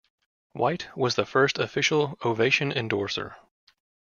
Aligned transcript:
White 0.53 0.87
was 0.97 1.13
the 1.13 1.27
first 1.27 1.59
official 1.59 2.17
Ovation 2.25 2.71
endorser. 2.71 3.35